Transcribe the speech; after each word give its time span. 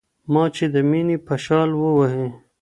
ما 0.33 0.43
چي 0.55 0.65
د 0.73 0.75
ميني 0.89 1.17
په 1.25 1.35
شال 1.43 1.69
ووهي 1.75 2.27